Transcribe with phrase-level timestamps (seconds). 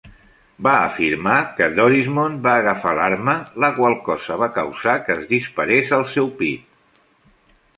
[0.67, 5.93] Va afirmar que Dorismond va agafar l'arma, la qual cosa va causar que es disparés
[5.99, 7.05] al seu pit.